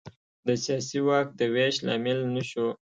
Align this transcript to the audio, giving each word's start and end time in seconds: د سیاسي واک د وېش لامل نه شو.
د 0.45 0.47
سیاسي 0.63 0.99
واک 1.07 1.27
د 1.39 1.41
وېش 1.53 1.75
لامل 1.87 2.19
نه 2.35 2.43
شو. 2.49 2.67